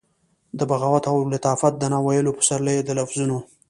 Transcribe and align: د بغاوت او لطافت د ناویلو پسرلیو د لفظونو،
د 0.57 0.59
بغاوت 0.69 1.03
او 1.11 1.17
لطافت 1.33 1.73
د 1.77 1.83
ناویلو 1.93 2.35
پسرلیو 2.37 2.85
د 2.87 2.89
لفظونو، 2.99 3.37